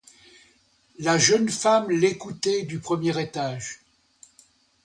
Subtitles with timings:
[0.97, 3.81] La jeune femme l'écoutait du premier étage.